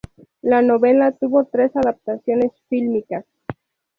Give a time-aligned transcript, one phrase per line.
[0.41, 3.23] La novela tuvo tres adaptaciones fílmicas.